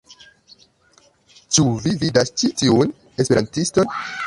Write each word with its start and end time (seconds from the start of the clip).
Ĉu 1.35 1.67
vi 1.85 1.93
vidas 2.05 2.33
ĉi 2.41 2.51
tiun 2.63 2.97
esperantiston? 3.13 3.97